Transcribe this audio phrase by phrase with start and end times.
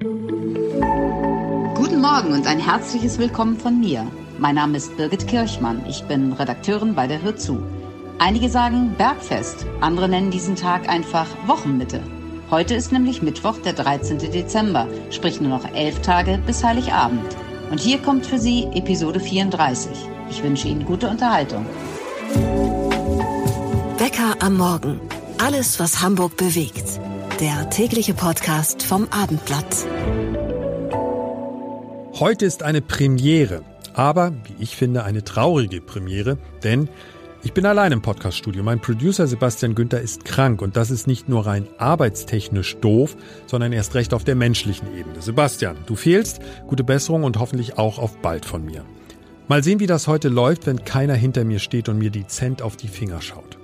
[0.00, 4.06] Guten Morgen und ein herzliches Willkommen von mir.
[4.38, 5.84] Mein Name ist Birgit Kirchmann.
[5.88, 7.60] Ich bin Redakteurin bei der Hörzu.
[8.20, 12.00] Einige sagen Bergfest, andere nennen diesen Tag einfach Wochenmitte.
[12.48, 14.18] Heute ist nämlich Mittwoch, der 13.
[14.18, 17.36] Dezember, sprich nur noch elf Tage bis Heiligabend.
[17.72, 19.90] Und hier kommt für Sie Episode 34.
[20.30, 21.66] Ich wünsche Ihnen gute Unterhaltung.
[23.98, 25.00] Bäcker am Morgen.
[25.38, 27.00] Alles, was Hamburg bewegt.
[27.40, 29.86] Der tägliche Podcast vom Abendblatt.
[32.18, 33.62] Heute ist eine Premiere,
[33.94, 36.88] aber wie ich finde, eine traurige Premiere, denn
[37.44, 38.64] ich bin allein im Podcaststudio.
[38.64, 43.16] Mein Producer Sebastian Günther ist krank und das ist nicht nur rein arbeitstechnisch doof,
[43.46, 45.22] sondern erst recht auf der menschlichen Ebene.
[45.22, 48.84] Sebastian, du fehlst, gute Besserung und hoffentlich auch auf bald von mir.
[49.46, 52.76] Mal sehen, wie das heute läuft, wenn keiner hinter mir steht und mir dezent auf
[52.76, 53.58] die Finger schaut.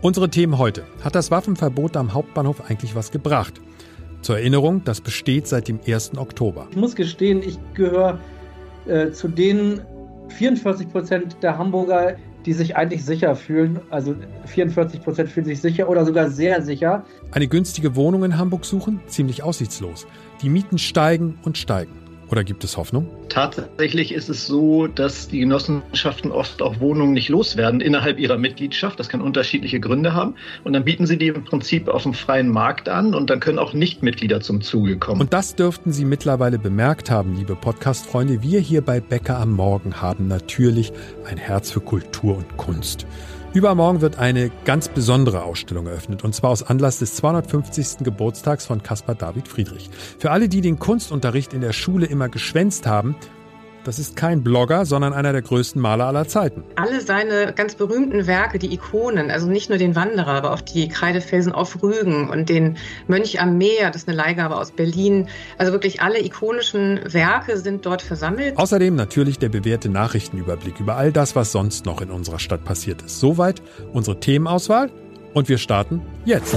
[0.00, 0.84] Unsere Themen heute.
[1.02, 3.60] Hat das Waffenverbot am Hauptbahnhof eigentlich was gebracht?
[4.22, 6.16] Zur Erinnerung, das besteht seit dem 1.
[6.16, 6.68] Oktober.
[6.70, 8.20] Ich muss gestehen, ich gehöre
[8.86, 9.80] äh, zu den
[10.28, 12.14] 44 Prozent der Hamburger,
[12.46, 13.80] die sich eigentlich sicher fühlen.
[13.90, 14.14] Also
[14.46, 17.04] 44 Prozent fühlen sich sicher oder sogar sehr sicher.
[17.32, 19.00] Eine günstige Wohnung in Hamburg suchen?
[19.08, 20.06] Ziemlich aussichtslos.
[20.42, 22.07] Die Mieten steigen und steigen.
[22.30, 23.08] Oder gibt es Hoffnung?
[23.30, 29.00] Tatsächlich ist es so, dass die Genossenschaften oft auch Wohnungen nicht loswerden innerhalb ihrer Mitgliedschaft.
[29.00, 30.34] Das kann unterschiedliche Gründe haben.
[30.64, 33.58] Und dann bieten sie die im Prinzip auf dem freien Markt an und dann können
[33.58, 35.20] auch Nichtmitglieder zum Zuge kommen.
[35.20, 38.42] Und das dürften Sie mittlerweile bemerkt haben, liebe Podcast-Freunde.
[38.42, 40.92] Wir hier bei Bäcker am Morgen haben natürlich
[41.24, 43.06] ein Herz für Kultur und Kunst.
[43.54, 48.04] Übermorgen wird eine ganz besondere Ausstellung eröffnet, und zwar aus Anlass des 250.
[48.04, 49.88] Geburtstags von Caspar David Friedrich.
[50.18, 53.16] Für alle, die den Kunstunterricht in der Schule immer geschwänzt haben,
[53.88, 56.62] das ist kein Blogger, sondern einer der größten Maler aller Zeiten.
[56.76, 60.88] Alle seine ganz berühmten Werke, die Ikonen, also nicht nur den Wanderer, aber auch die
[60.88, 65.28] Kreidefelsen auf Rügen und den Mönch am Meer, das ist eine Leihgabe aus Berlin.
[65.56, 68.58] Also wirklich alle ikonischen Werke sind dort versammelt.
[68.58, 73.00] Außerdem natürlich der bewährte Nachrichtenüberblick über all das, was sonst noch in unserer Stadt passiert
[73.00, 73.20] ist.
[73.20, 73.62] Soweit
[73.94, 74.90] unsere Themenauswahl
[75.32, 76.54] und wir starten jetzt.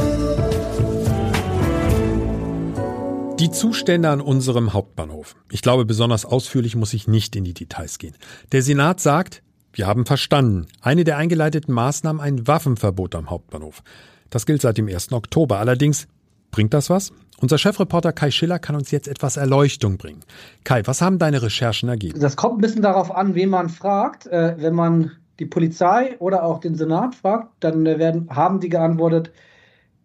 [3.41, 5.35] Die Zustände an unserem Hauptbahnhof.
[5.49, 8.13] Ich glaube, besonders ausführlich muss ich nicht in die Details gehen.
[8.51, 9.41] Der Senat sagt,
[9.73, 10.67] wir haben verstanden.
[10.79, 13.81] Eine der eingeleiteten Maßnahmen ein Waffenverbot am Hauptbahnhof.
[14.29, 15.11] Das gilt seit dem 1.
[15.11, 15.57] Oktober.
[15.57, 16.07] Allerdings,
[16.51, 17.13] bringt das was?
[17.39, 20.19] Unser Chefreporter Kai Schiller kann uns jetzt etwas Erleuchtung bringen.
[20.63, 22.19] Kai, was haben deine Recherchen ergeben?
[22.19, 24.27] Das kommt ein bisschen darauf an, wen man fragt.
[24.27, 28.69] Äh, wenn man die Polizei oder auch den Senat fragt, dann äh, werden, haben die
[28.69, 29.31] geantwortet,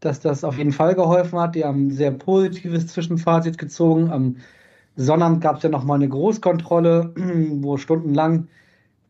[0.01, 1.55] dass das auf jeden Fall geholfen hat.
[1.55, 4.11] Die haben ein sehr positives Zwischenfazit gezogen.
[4.11, 4.37] Am
[4.97, 7.13] Sonnabend gab es ja nochmal eine Großkontrolle,
[7.63, 8.49] wo stundenlang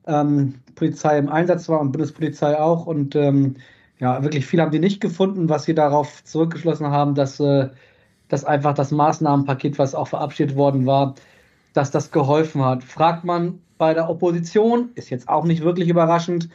[0.06, 2.86] ähm, Polizei im Einsatz war und Bundespolizei auch.
[2.86, 3.56] Und ähm,
[3.98, 7.68] ja, wirklich viel haben die nicht gefunden, was sie darauf zurückgeschlossen haben, dass, äh,
[8.28, 11.14] dass einfach das Maßnahmenpaket, was auch verabschiedet worden war,
[11.72, 12.84] dass das geholfen hat.
[12.84, 16.48] Fragt man bei der Opposition, ist jetzt auch nicht wirklich überraschend,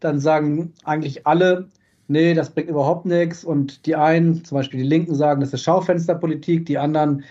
[0.00, 1.68] dann sagen eigentlich alle,
[2.12, 3.44] nee, das bringt überhaupt nichts.
[3.44, 7.24] Und die einen, zum Beispiel die Linken, sagen, das ist Schaufensterpolitik, die anderen,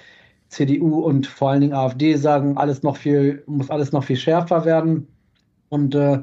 [0.50, 4.66] CDU und vor allen Dingen AfD, sagen, alles noch viel, muss alles noch viel schärfer
[4.66, 5.08] werden.
[5.70, 6.20] Und äh,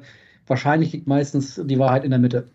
[0.47, 2.47] wahrscheinlich liegt meistens die Wahrheit in der Mitte.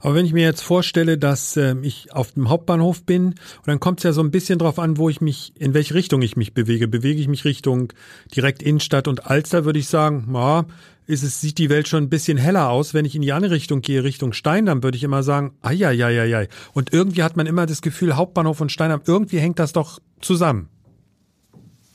[0.00, 3.80] Aber wenn ich mir jetzt vorstelle, dass äh, ich auf dem Hauptbahnhof bin, und dann
[3.80, 6.36] kommt es ja so ein bisschen drauf an, wo ich mich, in welche Richtung ich
[6.36, 6.88] mich bewege.
[6.88, 7.92] Bewege ich mich Richtung
[8.34, 10.64] direkt Innenstadt und Alster, würde ich sagen, ja,
[11.06, 12.94] ist es, sieht die Welt schon ein bisschen heller aus.
[12.94, 16.92] Wenn ich in die andere Richtung gehe, Richtung Steindamm, würde ich immer sagen, ai, Und
[16.92, 20.68] irgendwie hat man immer das Gefühl, Hauptbahnhof und Steindamm, irgendwie hängt das doch zusammen.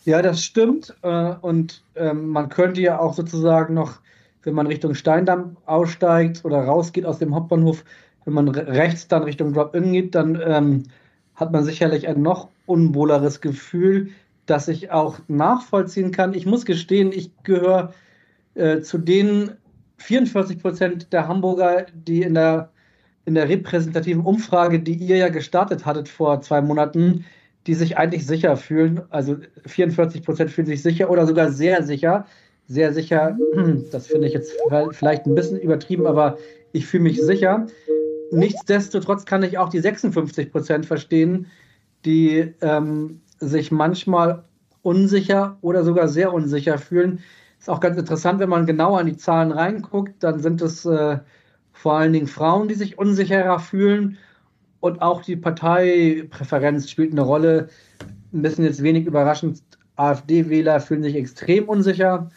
[0.05, 0.95] Ja, das stimmt.
[1.01, 3.99] Äh, und ähm, man könnte ja auch sozusagen noch,
[4.43, 7.83] wenn man Richtung Steindamm aussteigt oder rausgeht aus dem Hauptbahnhof,
[8.25, 10.83] wenn man rechts dann Richtung Drop-In geht, dann ähm,
[11.35, 14.09] hat man sicherlich ein noch unwohleres Gefühl,
[14.45, 16.33] das ich auch nachvollziehen kann.
[16.33, 17.93] Ich muss gestehen, ich gehöre
[18.55, 19.51] äh, zu den
[19.97, 22.71] 44 Prozent der Hamburger, die in der,
[23.25, 27.25] in der repräsentativen Umfrage, die ihr ja gestartet hattet vor zwei Monaten,
[27.67, 29.01] die sich eigentlich sicher fühlen.
[29.09, 32.25] Also 44 Prozent fühlen sich sicher oder sogar sehr sicher.
[32.67, 33.37] Sehr sicher,
[33.91, 34.51] das finde ich jetzt
[34.89, 36.39] vielleicht ein bisschen übertrieben, aber
[36.71, 37.67] ich fühle mich sicher.
[38.31, 41.45] Nichtsdestotrotz kann ich auch die 56 Prozent verstehen,
[42.05, 44.45] die ähm, sich manchmal
[44.81, 47.19] unsicher oder sogar sehr unsicher fühlen.
[47.65, 51.17] Ist auch ganz interessant, wenn man genauer in die Zahlen reinguckt, dann sind es äh,
[51.73, 54.19] vor allen Dingen Frauen, die sich unsicherer fühlen
[54.81, 57.69] und auch die Parteipräferenz spielt eine Rolle.
[58.31, 59.63] Ein bisschen jetzt wenig überraschend,
[59.95, 62.29] AfD-Wähler fühlen sich extrem unsicher,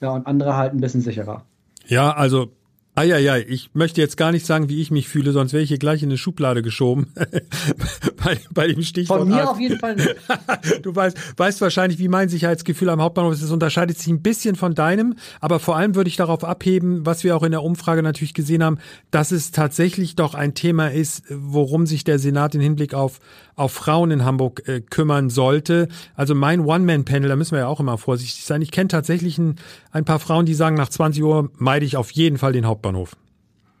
[0.00, 1.44] ja, und andere halt ein bisschen sicherer.
[1.86, 2.52] Ja, also
[2.98, 5.78] Eieiei, ich möchte jetzt gar nicht sagen, wie ich mich fühle, sonst wäre ich hier
[5.78, 7.12] gleich in eine Schublade geschoben.
[8.24, 9.20] bei, bei dem Stichwort.
[9.20, 10.16] Von mir auf jeden Fall nicht.
[10.82, 13.42] du weißt, weißt wahrscheinlich, wie mein Sicherheitsgefühl am Hauptbahnhof ist.
[13.42, 17.22] Es unterscheidet sich ein bisschen von deinem, aber vor allem würde ich darauf abheben, was
[17.22, 18.78] wir auch in der Umfrage natürlich gesehen haben,
[19.10, 23.20] dass es tatsächlich doch ein Thema ist, worum sich der Senat in Hinblick auf,
[23.56, 25.88] auf Frauen in Hamburg äh, kümmern sollte.
[26.14, 28.62] Also mein One-Man-Panel, da müssen wir ja auch immer vorsichtig sein.
[28.62, 29.56] Ich kenne tatsächlich ein,
[29.90, 33.16] ein paar Frauen, die sagen, nach 20 Uhr meide ich auf jeden Fall den Hauptbahnhof.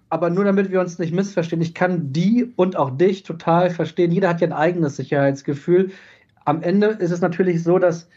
[0.08, 4.12] Aber nur damit wir uns nicht missverstehen, ich kann die und auch dich total verstehen.
[4.12, 5.90] Jeder hat ja ein eigenes Sicherheitsgefühl.
[6.44, 8.08] Am Ende ist es natürlich so, dass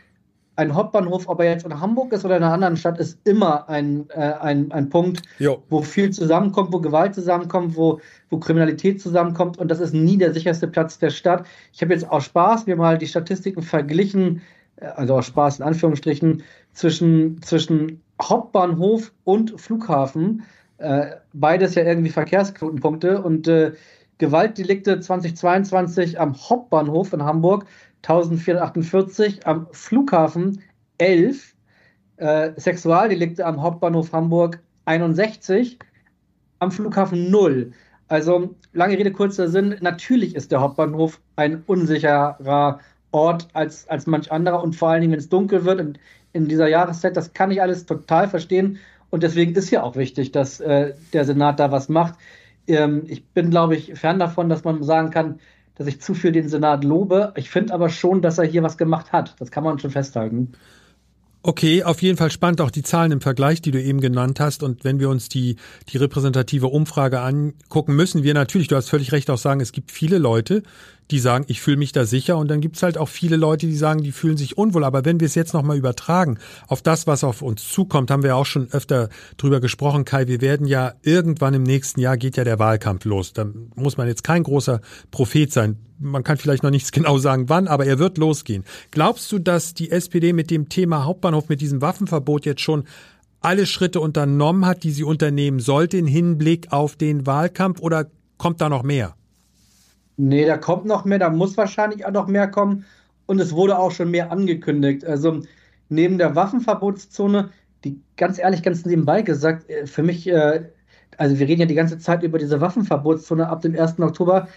[0.60, 3.70] ein Hauptbahnhof, ob er jetzt in Hamburg ist oder in einer anderen Stadt, ist immer
[3.70, 5.64] ein, äh, ein, ein Punkt, jo.
[5.70, 9.58] wo viel zusammenkommt, wo Gewalt zusammenkommt, wo, wo Kriminalität zusammenkommt.
[9.58, 11.46] Und das ist nie der sicherste Platz der Stadt.
[11.72, 14.42] Ich habe jetzt auch Spaß mir mal die Statistiken verglichen,
[14.76, 20.44] äh, also auch Spaß in Anführungsstrichen, zwischen, zwischen Hauptbahnhof und Flughafen.
[20.78, 23.72] Äh, beides ja irgendwie Verkehrsknotenpunkte und äh,
[24.18, 27.66] Gewaltdelikte 2022 am Hauptbahnhof in Hamburg
[28.04, 30.62] 1448, am Flughafen
[30.98, 31.56] 11,
[32.18, 35.80] äh, Sexualdelikte am Hauptbahnhof Hamburg 61,
[36.60, 37.72] am Flughafen 0.
[38.08, 42.80] Also lange Rede, kurzer Sinn, natürlich ist der Hauptbahnhof ein unsicherer
[43.12, 45.98] Ort als, als manch anderer und vor allen Dingen, wenn es dunkel wird in,
[46.34, 48.80] in dieser Jahreszeit, das kann ich alles total verstehen
[49.10, 52.16] und deswegen ist ja auch wichtig, dass äh, der Senat da was macht.
[52.68, 55.40] Ähm, ich bin, glaube ich, fern davon, dass man sagen kann,
[55.80, 57.32] dass ich zu viel den Senat lobe.
[57.38, 59.36] Ich finde aber schon, dass er hier was gemacht hat.
[59.40, 60.52] Das kann man schon festhalten.
[61.42, 64.62] Okay, auf jeden Fall spannend auch die Zahlen im Vergleich, die du eben genannt hast.
[64.62, 65.56] Und wenn wir uns die,
[65.88, 69.94] die repräsentative Umfrage angucken, müssen wir natürlich, du hast völlig recht, auch sagen, es gibt
[69.94, 70.64] viele Leute,
[71.12, 72.38] die sagen, ich fühle mich da sicher.
[72.38, 74.84] Und dann gibt's halt auch viele Leute, die sagen, die fühlen sich unwohl.
[74.84, 78.36] Aber wenn wir es jetzt nochmal übertragen auf das, was auf uns zukommt, haben wir
[78.36, 80.28] auch schon öfter drüber gesprochen, Kai.
[80.28, 83.34] Wir werden ja irgendwann im nächsten Jahr geht ja der Wahlkampf los.
[83.34, 83.46] Da
[83.76, 85.78] muss man jetzt kein großer Prophet sein.
[85.98, 88.64] Man kann vielleicht noch nichts genau sagen, wann, aber er wird losgehen.
[88.92, 92.84] Glaubst du, dass die SPD mit dem Thema Hauptbahnhof, mit diesem Waffenverbot jetzt schon
[93.42, 98.08] alle Schritte unternommen hat, die sie unternehmen sollte in Hinblick auf den Wahlkampf oder
[98.38, 99.16] kommt da noch mehr?
[100.22, 102.84] Nee, da kommt noch mehr, da muss wahrscheinlich auch noch mehr kommen.
[103.26, 105.06] Und es wurde auch schon mehr angekündigt.
[105.06, 105.44] Also
[105.88, 107.52] neben der Waffenverbotszone,
[107.86, 110.66] die ganz ehrlich, ganz nebenbei gesagt, äh, für mich, äh,
[111.18, 114.02] also wir reden ja die ganze Zeit über diese Waffenverbotszone ab dem 1.
[114.02, 114.50] Oktober.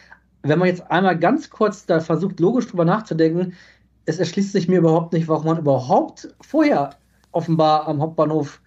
[0.42, 3.54] Wenn man jetzt einmal ganz kurz da versucht, logisch drüber nachzudenken,
[4.04, 6.90] es erschließt sich mir überhaupt nicht, warum man überhaupt vorher
[7.30, 8.60] offenbar am Hauptbahnhof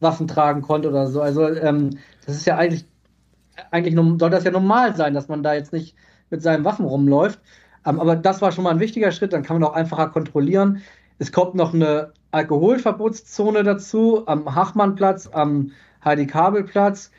[0.00, 1.20] Waffen tragen konnte oder so.
[1.20, 2.86] Also ähm, das ist ja eigentlich,
[3.70, 5.94] eigentlich soll das ja normal sein, dass man da jetzt nicht
[6.30, 7.40] mit seinen Waffen rumläuft.
[7.86, 10.82] Ähm, aber das war schon mal ein wichtiger Schritt, dann kann man auch einfacher kontrollieren.
[11.18, 15.72] Es kommt noch eine Alkoholverbotszone dazu am Hachmannplatz, am
[16.04, 17.10] Heidi-Kabel-Platz.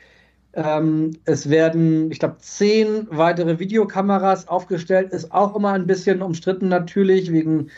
[0.54, 5.12] Ähm, es werden, ich glaube, zehn weitere Videokameras aufgestellt.
[5.12, 7.70] Ist auch immer ein bisschen umstritten natürlich, wegen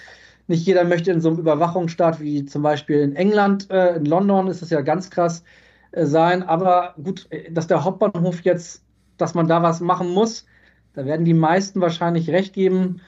[0.47, 4.49] nicht jeder möchte in so einem Überwachungsstaat wie zum Beispiel in England, äh, in London
[4.49, 5.43] ist es ja ganz krass
[5.93, 6.43] äh, sein.
[6.43, 8.83] Aber gut, äh, dass der Hauptbahnhof jetzt,
[9.17, 10.47] dass man da was machen muss,
[10.95, 13.01] da werden die meisten wahrscheinlich recht geben.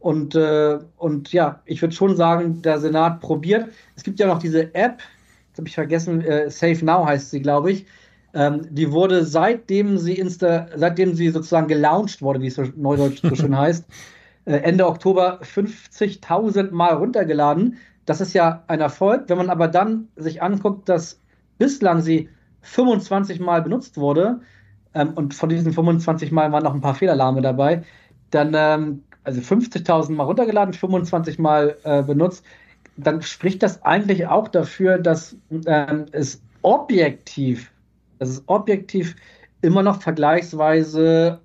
[0.00, 3.68] Und, äh, und ja, ich würde schon sagen, der Senat probiert.
[3.96, 5.00] Es gibt ja noch diese App,
[5.48, 7.86] jetzt habe ich vergessen, äh, Safe Now heißt sie, glaube ich.
[8.34, 13.22] Ähm, die wurde seitdem sie insta seitdem sie sozusagen gelauncht wurde, wie es so neudeutsch
[13.22, 13.86] so schön heißt,
[14.46, 17.78] äh, Ende Oktober 50.000 Mal runtergeladen.
[18.04, 19.24] Das ist ja ein Erfolg.
[19.28, 21.20] Wenn man aber dann sich anguckt, dass
[21.58, 22.28] bislang sie
[22.62, 24.40] 25 Mal benutzt wurde,
[24.94, 27.82] ähm, und von diesen 25 Mal waren noch ein paar Fehlalarme dabei,
[28.30, 32.44] dann, ähm, also 50.000 Mal runtergeladen, 25 Mal äh, benutzt,
[32.96, 35.36] dann spricht das eigentlich auch dafür, dass
[35.66, 37.72] ähm, es objektiv,
[38.18, 39.16] dass es objektiv
[39.62, 41.40] immer noch vergleichsweise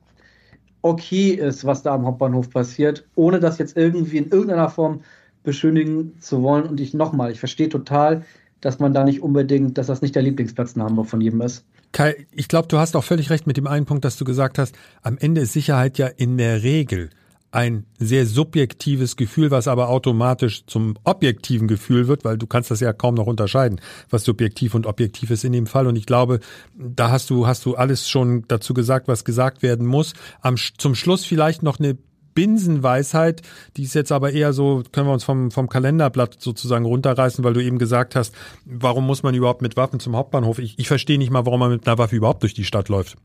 [0.81, 5.01] okay ist, was da am Hauptbahnhof passiert, ohne das jetzt irgendwie in irgendeiner Form
[5.43, 6.65] beschönigen zu wollen.
[6.65, 8.23] Und ich nochmal, ich verstehe total,
[8.61, 11.65] dass man da nicht unbedingt, dass das nicht der Lieblingsplatz in Hamburg von jedem ist.
[11.91, 14.57] Kai, ich glaube, du hast auch völlig recht mit dem einen Punkt, dass du gesagt
[14.57, 17.09] hast, am Ende ist Sicherheit ja in der Regel
[17.51, 22.79] ein sehr subjektives Gefühl, was aber automatisch zum objektiven Gefühl wird, weil du kannst das
[22.79, 25.87] ja kaum noch unterscheiden, was subjektiv und objektiv ist in dem Fall.
[25.87, 26.41] Und ich glaube,
[26.77, 30.13] da hast du, hast du alles schon dazu gesagt, was gesagt werden muss.
[30.41, 31.97] Am, zum Schluss vielleicht noch eine
[32.39, 33.41] Binsenweisheit,
[33.75, 37.51] die ist jetzt aber eher so, können wir uns vom, vom Kalenderblatt sozusagen runterreißen, weil
[37.51, 40.57] du eben gesagt hast, warum muss man überhaupt mit Waffen zum Hauptbahnhof?
[40.59, 43.17] Ich, ich verstehe nicht mal, warum man mit einer Waffe überhaupt durch die Stadt läuft.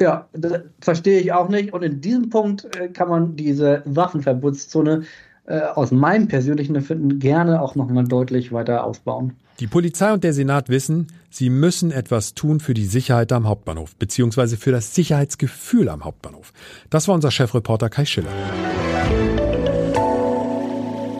[0.00, 0.28] Ja,
[0.80, 1.72] verstehe ich auch nicht.
[1.72, 5.02] Und in diesem Punkt äh, kann man diese Waffenverbotszone
[5.46, 9.34] äh, aus meinem persönlichen Empfinden gerne auch nochmal deutlich weiter ausbauen.
[9.60, 13.94] Die Polizei und der Senat wissen, sie müssen etwas tun für die Sicherheit am Hauptbahnhof,
[13.96, 16.52] beziehungsweise für das Sicherheitsgefühl am Hauptbahnhof.
[16.90, 18.30] Das war unser Chefreporter Kai Schiller.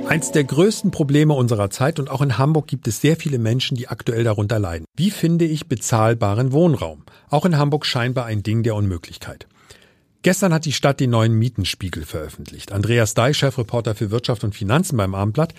[0.08, 3.76] Eins der größten Probleme unserer Zeit und auch in Hamburg gibt es sehr viele Menschen,
[3.76, 4.84] die aktuell darunter leiden.
[4.96, 7.04] Wie finde ich bezahlbaren Wohnraum?
[7.30, 9.46] Auch in Hamburg scheinbar ein Ding der Unmöglichkeit.
[10.24, 12.72] Gestern hat die Stadt den neuen Mietenspiegel veröffentlicht.
[12.72, 15.52] Andreas Dei, Chefreporter für Wirtschaft und Finanzen beim Abendblatt,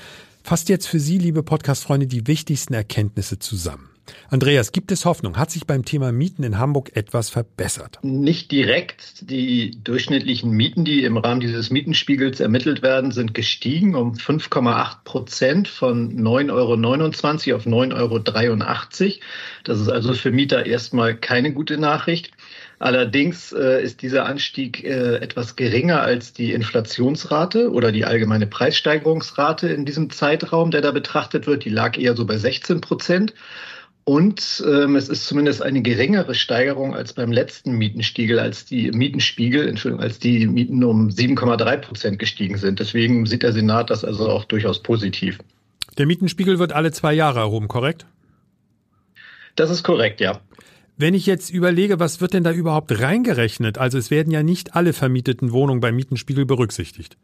[0.43, 3.91] fasst jetzt für Sie, liebe Podcast-Freunde, die wichtigsten Erkenntnisse zusammen.
[4.29, 5.37] Andreas, gibt es Hoffnung?
[5.37, 7.99] Hat sich beim Thema Mieten in Hamburg etwas verbessert?
[8.01, 9.29] Nicht direkt.
[9.29, 15.67] Die durchschnittlichen Mieten, die im Rahmen dieses Mietenspiegels ermittelt werden, sind gestiegen um 5,8 Prozent
[15.67, 19.19] von 9,29 Euro auf 9,83 Euro.
[19.63, 22.31] Das ist also für Mieter erstmal keine gute Nachricht.
[22.79, 29.69] Allerdings äh, ist dieser Anstieg äh, etwas geringer als die Inflationsrate oder die allgemeine Preissteigerungsrate
[29.69, 31.63] in diesem Zeitraum, der da betrachtet wird.
[31.63, 33.33] Die lag eher so bei 16 Prozent.
[34.07, 39.67] Und ähm, es ist zumindest eine geringere Steigerung als beim letzten Mietenspiegel, als die Mietenspiegel,
[39.67, 42.79] Entschuldigung, als die Mieten um 7,3 Prozent gestiegen sind.
[42.79, 45.39] Deswegen sieht der Senat das also auch durchaus positiv.
[45.97, 48.05] Der Mietenspiegel wird alle zwei Jahre erhoben, korrekt?
[49.55, 50.39] Das ist korrekt, ja.
[50.97, 53.77] Wenn ich jetzt überlege, was wird denn da überhaupt reingerechnet?
[53.77, 57.17] Also es werden ja nicht alle vermieteten Wohnungen beim Mietenspiegel berücksichtigt.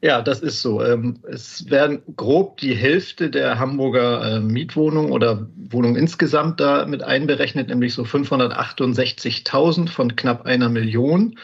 [0.00, 0.82] Ja, das ist so.
[0.82, 7.02] Ähm, es werden grob die Hälfte der Hamburger äh, Mietwohnungen oder Wohnungen insgesamt da mit
[7.02, 11.38] einberechnet, nämlich so 568.000 von knapp einer Million.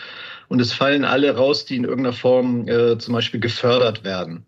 [0.48, 4.46] Und es fallen alle raus, die in irgendeiner Form äh, zum Beispiel gefördert werden.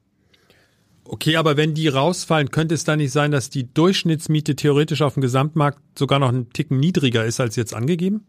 [1.14, 5.14] Okay, aber wenn die rausfallen, könnte es da nicht sein, dass die Durchschnittsmiete theoretisch auf
[5.14, 8.26] dem Gesamtmarkt sogar noch einen Ticken niedriger ist als jetzt angegeben?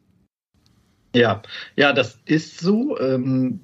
[1.15, 1.41] Ja,
[1.75, 2.95] ja, das ist so.
[2.99, 3.61] Ähm,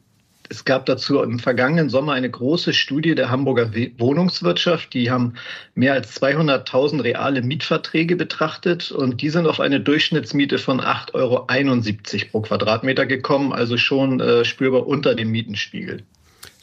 [0.50, 4.92] es gab dazu im vergangenen Sommer eine große Studie der Hamburger Wohnungswirtschaft.
[4.96, 5.36] Die haben
[5.75, 12.32] mehr als 200.000 reale Mietverträge betrachtet und die sind auf eine Durchschnittsmiete von 8,71 Euro
[12.32, 16.06] pro Quadratmeter gekommen, also schon äh, spürbar unter dem Mietenspiegel.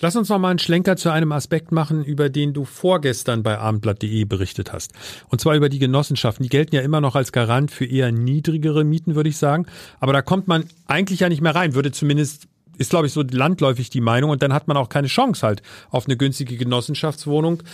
[0.00, 3.58] Lass uns noch mal einen Schlenker zu einem Aspekt machen, über den du vorgestern bei
[3.58, 4.92] abendblatt.de berichtet hast.
[5.28, 6.44] Und zwar über die Genossenschaften.
[6.44, 9.66] Die gelten ja immer noch als Garant für eher niedrigere Mieten, würde ich sagen.
[9.98, 13.22] Aber da kommt man eigentlich ja nicht mehr rein, würde zumindest ist, glaube ich, so
[13.22, 14.30] landläufig die Meinung.
[14.30, 17.64] Und dann hat man auch keine Chance halt auf eine günstige Genossenschaftswohnung.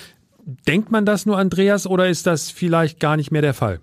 [0.66, 3.80] Denkt man das nur, Andreas, oder ist das vielleicht gar nicht mehr der Fall?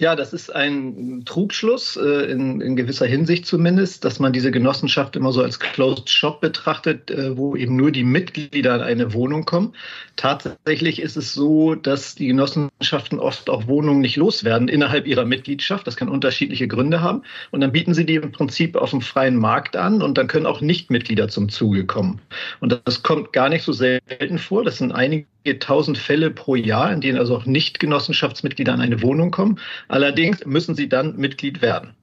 [0.00, 5.14] Ja, das ist ein Trugschluss, äh, in, in, gewisser Hinsicht zumindest, dass man diese Genossenschaft
[5.14, 9.44] immer so als Closed Shop betrachtet, äh, wo eben nur die Mitglieder in eine Wohnung
[9.44, 9.74] kommen.
[10.16, 15.86] Tatsächlich ist es so, dass die Genossenschaften oft auch Wohnungen nicht loswerden innerhalb ihrer Mitgliedschaft.
[15.86, 17.22] Das kann unterschiedliche Gründe haben.
[17.50, 20.46] Und dann bieten sie die im Prinzip auf dem freien Markt an und dann können
[20.46, 22.22] auch Nichtmitglieder zum Zuge kommen.
[22.60, 24.64] Und das kommt gar nicht so selten vor.
[24.64, 25.26] Das sind einige
[25.58, 29.58] tausend Fälle pro Jahr, in denen also auch Nicht-Genossenschaftsmitglieder an eine Wohnung kommen.
[29.88, 31.94] Allerdings müssen sie dann Mitglied werden.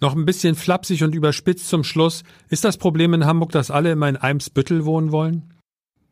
[0.00, 2.24] Noch ein bisschen flapsig und überspitzt zum Schluss.
[2.48, 5.44] Ist das Problem in Hamburg, dass alle immer in Eimsbüttel wohnen wollen?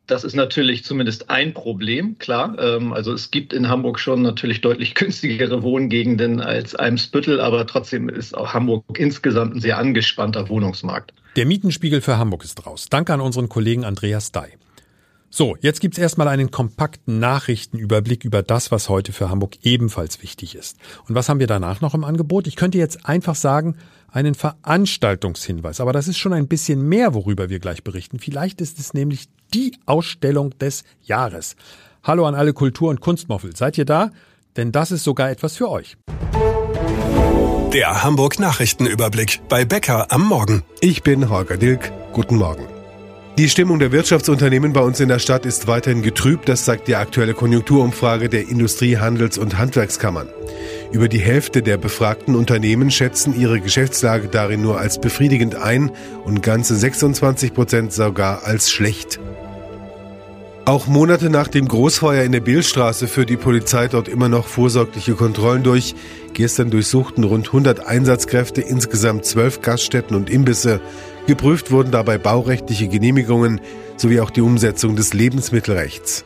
[0.07, 2.57] Das ist natürlich zumindest ein Problem, klar.
[2.59, 8.09] Ähm, also es gibt in Hamburg schon natürlich deutlich günstigere Wohngegenden als Eimsbüttel, aber trotzdem
[8.09, 11.13] ist auch Hamburg insgesamt ein sehr angespannter Wohnungsmarkt.
[11.35, 12.87] Der Mietenspiegel für Hamburg ist raus.
[12.89, 14.57] Danke an unseren Kollegen Andreas Dai.
[15.33, 20.55] So, jetzt gibt's erstmal einen kompakten Nachrichtenüberblick über das, was heute für Hamburg ebenfalls wichtig
[20.55, 20.77] ist.
[21.07, 22.47] Und was haben wir danach noch im Angebot?
[22.47, 23.77] Ich könnte jetzt einfach sagen,
[24.11, 28.19] einen Veranstaltungshinweis, aber das ist schon ein bisschen mehr, worüber wir gleich berichten.
[28.19, 31.55] Vielleicht ist es nämlich die Ausstellung des Jahres.
[32.03, 33.55] Hallo an alle Kultur- und Kunstmoffel.
[33.55, 34.11] Seid ihr da?
[34.57, 35.95] Denn das ist sogar etwas für euch.
[37.71, 40.63] Der Hamburg Nachrichtenüberblick bei Bäcker am Morgen.
[40.81, 41.89] Ich bin Holger Dilk.
[42.11, 42.80] Guten Morgen.
[43.37, 46.97] Die Stimmung der Wirtschaftsunternehmen bei uns in der Stadt ist weiterhin getrübt, das sagt die
[46.97, 50.27] aktuelle Konjunkturumfrage der Industrie-, Handels- und Handwerkskammern.
[50.91, 55.91] Über die Hälfte der befragten Unternehmen schätzen ihre Geschäftslage darin nur als befriedigend ein
[56.25, 59.19] und ganze 26 Prozent sogar als schlecht.
[60.65, 65.15] Auch Monate nach dem Großfeuer in der Billstraße führt die Polizei dort immer noch vorsorgliche
[65.15, 65.95] Kontrollen durch.
[66.33, 70.79] Gestern durchsuchten rund 100 Einsatzkräfte insgesamt zwölf Gaststätten und Imbisse.
[71.27, 73.61] Geprüft wurden dabei baurechtliche Genehmigungen
[73.97, 76.25] sowie auch die Umsetzung des Lebensmittelrechts.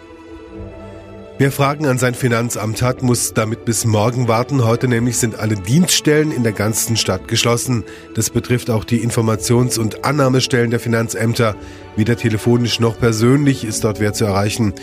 [1.37, 4.63] Wer Fragen an sein Finanzamt hat, muss damit bis morgen warten.
[4.63, 7.83] Heute nämlich sind alle Dienststellen in der ganzen Stadt geschlossen.
[8.15, 11.57] Das betrifft auch die Informations- und Annahmestellen der Finanzämter.
[11.97, 14.73] Weder telefonisch noch persönlich ist dort wer zu erreichen.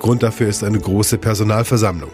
[0.00, 2.10] Grund dafür ist eine große Personalversammlung.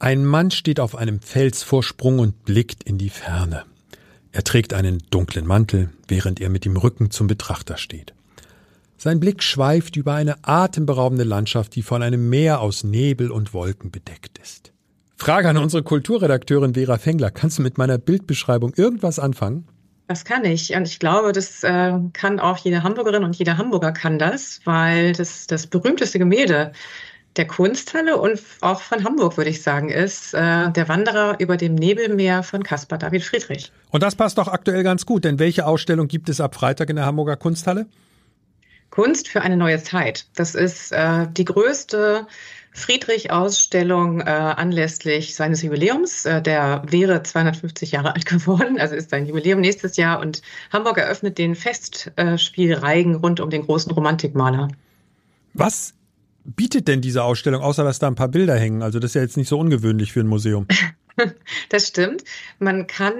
[0.00, 3.64] Ein Mann steht auf einem Felsvorsprung und blickt in die Ferne.
[4.30, 8.14] Er trägt einen dunklen Mantel, während er mit dem Rücken zum Betrachter steht.
[8.96, 13.90] Sein Blick schweift über eine atemberaubende Landschaft, die von einem Meer aus Nebel und Wolken
[13.90, 14.72] bedeckt ist.
[15.16, 17.32] Frage an unsere Kulturredakteurin Vera Fengler.
[17.32, 19.66] Kannst du mit meiner Bildbeschreibung irgendwas anfangen?
[20.06, 20.74] Das kann ich.
[20.74, 25.12] Und ich glaube, das äh, kann auch jede Hamburgerin und jeder Hamburger kann das, weil
[25.12, 26.72] das das berühmteste Gemälde
[27.38, 31.74] der Kunsthalle und auch von Hamburg, würde ich sagen, ist äh, Der Wanderer über dem
[31.74, 33.72] Nebelmeer von Caspar David Friedrich.
[33.90, 36.96] Und das passt doch aktuell ganz gut, denn welche Ausstellung gibt es ab Freitag in
[36.96, 37.86] der Hamburger Kunsthalle?
[38.90, 40.26] Kunst für eine neue Zeit.
[40.34, 42.26] Das ist äh, die größte
[42.72, 46.24] Friedrich-Ausstellung äh, anlässlich seines Jubiläums.
[46.24, 50.20] Äh, der wäre 250 Jahre alt geworden, also ist sein Jubiläum nächstes Jahr.
[50.20, 50.42] Und
[50.72, 54.68] Hamburg eröffnet den Festspielreigen rund um den großen Romantikmaler.
[55.54, 55.94] Was
[56.56, 58.82] bietet denn diese Ausstellung, außer dass da ein paar Bilder hängen?
[58.82, 60.66] Also das ist ja jetzt nicht so ungewöhnlich für ein Museum.
[61.68, 62.24] das stimmt.
[62.58, 63.14] Man kann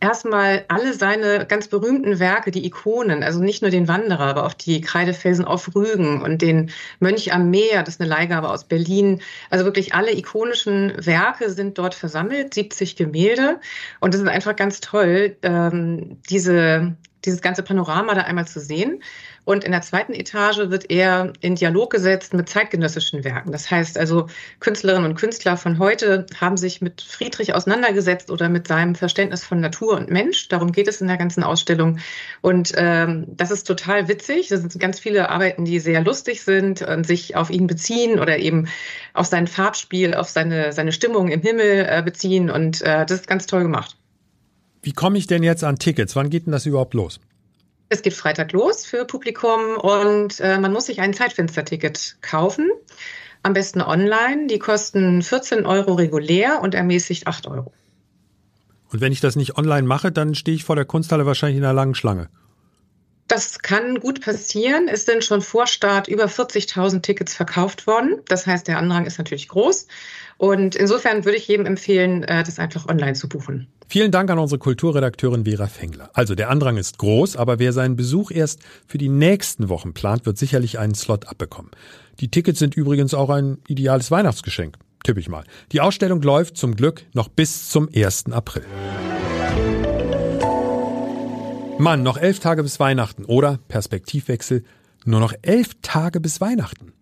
[0.00, 4.54] erstmal alle seine ganz berühmten Werke, die Ikonen, also nicht nur den Wanderer, aber auch
[4.54, 9.20] die Kreidefelsen auf Rügen und den Mönch am Meer, das ist eine Leihgabe aus Berlin.
[9.50, 13.60] Also wirklich alle ikonischen Werke sind dort versammelt, 70 Gemälde.
[14.00, 19.02] Und es ist einfach ganz toll, ähm, diese, dieses ganze Panorama da einmal zu sehen.
[19.44, 23.52] Und in der zweiten Etage wird er in Dialog gesetzt mit zeitgenössischen Werken.
[23.52, 24.26] Das heißt also,
[24.60, 29.60] Künstlerinnen und Künstler von heute haben sich mit Friedrich auseinandergesetzt oder mit seinem Verständnis von
[29.60, 30.48] Natur und Mensch.
[30.48, 31.98] Darum geht es in der ganzen Ausstellung.
[32.40, 34.48] Und ähm, das ist total witzig.
[34.48, 38.38] Das sind ganz viele Arbeiten, die sehr lustig sind und sich auf ihn beziehen oder
[38.38, 38.68] eben
[39.14, 42.50] auf sein Farbspiel, auf seine, seine Stimmung im Himmel äh, beziehen.
[42.50, 43.96] Und äh, das ist ganz toll gemacht.
[44.82, 46.16] Wie komme ich denn jetzt an Tickets?
[46.16, 47.20] Wann geht denn das überhaupt los?
[47.92, 52.70] Es geht Freitag los für Publikum und äh, man muss sich ein Zeitfensterticket kaufen.
[53.42, 54.46] Am besten online.
[54.46, 57.72] Die kosten 14 Euro regulär und ermäßigt 8 Euro.
[58.92, 61.64] Und wenn ich das nicht online mache, dann stehe ich vor der Kunsthalle wahrscheinlich in
[61.64, 62.28] einer langen Schlange.
[63.26, 64.86] Das kann gut passieren.
[64.88, 68.20] Es sind schon vor Start über 40.000 Tickets verkauft worden.
[68.28, 69.88] Das heißt, der Andrang ist natürlich groß.
[70.40, 73.66] Und insofern würde ich jedem empfehlen, äh, das einfach online zu buchen.
[73.88, 76.08] Vielen Dank an unsere Kulturredakteurin Vera Fengler.
[76.14, 80.24] Also der Andrang ist groß, aber wer seinen Besuch erst für die nächsten Wochen plant,
[80.24, 81.70] wird sicherlich einen Slot abbekommen.
[82.20, 84.78] Die Tickets sind übrigens auch ein ideales Weihnachtsgeschenk.
[85.04, 85.44] Tippe ich mal.
[85.72, 88.32] Die Ausstellung läuft zum Glück noch bis zum 1.
[88.32, 88.64] April.
[91.76, 94.64] Mann, noch elf Tage bis Weihnachten oder Perspektivwechsel,
[95.04, 96.94] nur noch elf Tage bis Weihnachten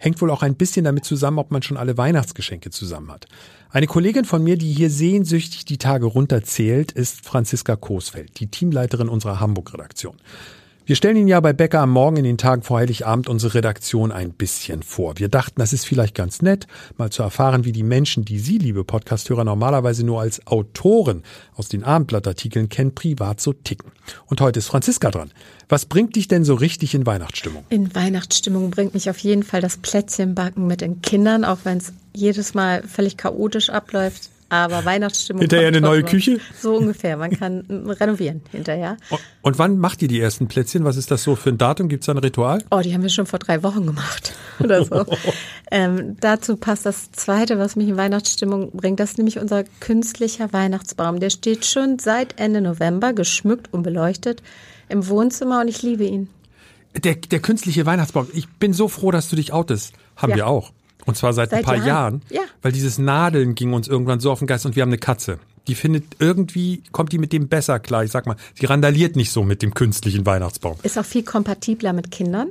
[0.00, 3.26] hängt wohl auch ein bisschen damit zusammen, ob man schon alle Weihnachtsgeschenke zusammen hat.
[3.68, 9.08] Eine Kollegin von mir, die hier sehnsüchtig die Tage runterzählt, ist Franziska Coesfeld, die Teamleiterin
[9.08, 10.16] unserer Hamburg-Redaktion.
[10.90, 14.10] Wir stellen Ihnen ja bei Becker am Morgen in den Tagen vor Heiligabend unsere Redaktion
[14.10, 15.20] ein bisschen vor.
[15.20, 18.58] Wir dachten, das ist vielleicht ganz nett, mal zu erfahren, wie die Menschen, die Sie,
[18.58, 21.22] liebe Podcasthörer, normalerweise nur als Autoren
[21.54, 23.92] aus den Abendblattartikeln kennen, privat so ticken.
[24.26, 25.30] Und heute ist Franziska dran.
[25.68, 27.62] Was bringt dich denn so richtig in Weihnachtsstimmung?
[27.68, 31.92] In Weihnachtsstimmung bringt mich auf jeden Fall das Plätzchenbacken mit den Kindern, auch wenn es
[32.14, 34.28] jedes Mal völlig chaotisch abläuft.
[34.50, 35.40] Aber Weihnachtsstimmung.
[35.40, 36.38] Hinterher eine neue Küche?
[36.60, 37.16] So ungefähr.
[37.16, 37.64] Man kann
[37.98, 38.98] renovieren hinterher.
[39.42, 40.84] Und wann macht ihr die ersten Plätzchen?
[40.84, 41.88] Was ist das so für ein Datum?
[41.88, 42.62] Gibt es da ein Ritual?
[42.70, 45.06] Oh, die haben wir schon vor drei Wochen gemacht oder so.
[45.70, 49.00] ähm, dazu passt das Zweite, was mich in Weihnachtsstimmung bringt.
[49.00, 51.20] Das ist nämlich unser künstlicher Weihnachtsbaum.
[51.20, 54.42] Der steht schon seit Ende November geschmückt und beleuchtet
[54.88, 56.28] im Wohnzimmer und ich liebe ihn.
[56.96, 58.26] Der, der künstliche Weihnachtsbaum.
[58.34, 59.94] Ich bin so froh, dass du dich outest.
[60.16, 60.36] Haben ja.
[60.36, 60.72] wir auch.
[61.06, 61.86] Und zwar seit, seit ein paar Jahren.
[61.86, 62.42] Jahren ja.
[62.62, 65.38] Weil dieses Nadeln ging uns irgendwann so auf den Geist und wir haben eine Katze.
[65.66, 68.04] Die findet irgendwie, kommt die mit dem besser klar.
[68.04, 70.76] Ich sag mal, sie randaliert nicht so mit dem künstlichen Weihnachtsbaum.
[70.82, 72.48] Ist auch viel kompatibler mit Kindern.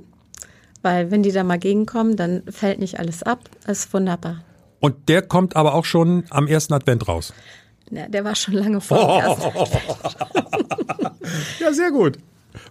[0.81, 3.39] Weil wenn die da mal gegenkommen, dann fällt nicht alles ab.
[3.65, 4.41] Das ist wunderbar.
[4.79, 7.33] Und der kommt aber auch schon am ersten Advent raus.
[7.91, 9.39] Ja, der war schon lange vor.
[9.55, 9.67] Oh.
[11.59, 12.17] ja, sehr gut.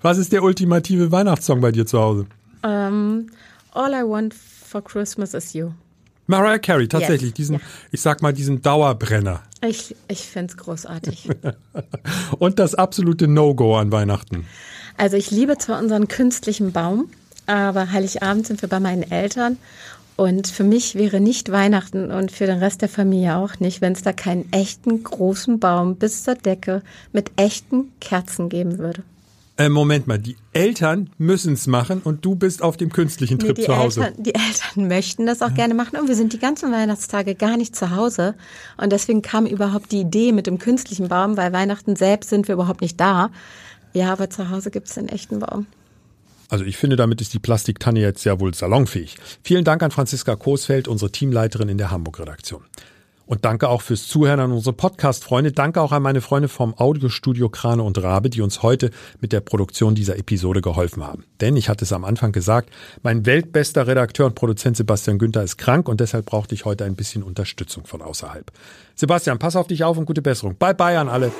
[0.01, 2.27] Was ist der ultimative Weihnachtssong bei dir zu Hause?
[2.63, 3.31] Um, ähm,
[3.73, 4.35] all I want
[4.69, 5.73] for Christmas is You.
[6.27, 7.35] Mariah Carey, tatsächlich, yes.
[7.35, 7.61] diesen, ja.
[7.91, 9.43] ich sag mal, diesen Dauerbrenner.
[9.67, 11.31] Ich, ich finde es großartig.
[12.39, 14.47] Und das absolute No-Go an Weihnachten.
[14.99, 17.09] Also ich liebe zwar unseren künstlichen Baum,
[17.47, 19.57] aber Heiligabend sind wir bei meinen Eltern.
[20.17, 23.93] Und für mich wäre nicht Weihnachten und für den Rest der Familie auch nicht, wenn
[23.93, 29.03] es da keinen echten großen Baum bis zur Decke mit echten Kerzen geben würde.
[29.59, 33.59] Äh, Moment mal, die Eltern müssen es machen und du bist auf dem künstlichen Trip
[33.59, 34.05] nee, zu Hause.
[34.05, 35.55] Eltern, die Eltern möchten das auch ja.
[35.55, 38.37] gerne machen und wir sind die ganzen Weihnachtstage gar nicht zu Hause.
[38.77, 42.55] Und deswegen kam überhaupt die Idee mit dem künstlichen Baum, weil Weihnachten selbst sind wir
[42.55, 43.31] überhaupt nicht da.
[43.95, 45.67] Ja, aber zu Hause gibt es einen echten Baum.
[46.49, 49.17] Also ich finde, damit ist die Plastiktanne jetzt ja wohl salonfähig.
[49.43, 52.63] Vielen Dank an Franziska Coesfeld, unsere Teamleiterin in der Hamburg-Redaktion.
[53.29, 55.53] Und danke auch fürs Zuhören an unsere Podcast-Freunde.
[55.53, 59.41] Danke auch an meine Freunde vom Audiostudio Krane und Rabe, die uns heute mit der
[59.41, 61.25] Produktion dieser Episode geholfen haben.
[61.43, 62.71] Denn ich hatte es am Anfang gesagt,
[63.03, 66.97] mein weltbester Redakteur und Produzent Sebastian Günther ist krank und deshalb brauchte ich heute ein
[66.97, 68.51] bisschen Unterstützung von außerhalb.
[68.95, 70.57] Sebastian, pass auf dich auf und gute Besserung.
[70.57, 71.31] Bye bye an alle.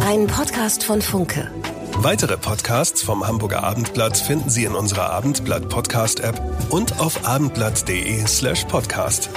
[0.00, 1.50] Ein Podcast von Funke.
[1.96, 8.26] Weitere Podcasts vom Hamburger Abendblatt finden Sie in unserer Abendblatt Podcast App und auf abendblatt.de
[8.26, 9.28] slash podcast.